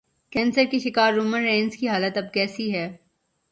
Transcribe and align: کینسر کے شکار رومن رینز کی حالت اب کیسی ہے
کینسر 0.31 0.63
کے 0.71 0.79
شکار 0.79 1.13
رومن 1.13 1.43
رینز 1.43 1.77
کی 1.77 1.87
حالت 1.87 2.17
اب 2.17 2.33
کیسی 2.33 2.73
ہے 2.73 2.87